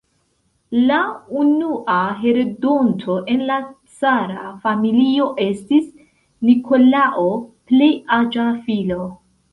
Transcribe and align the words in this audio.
La 0.91 0.95
unua 1.41 1.97
heredonto 2.21 3.17
en 3.35 3.43
la 3.51 3.59
cara 3.67 4.47
familio 4.65 5.29
estis 5.47 5.87
"Nikolao", 6.51 7.27
plej 7.73 7.91
aĝa 8.21 8.49
filo. 8.67 9.03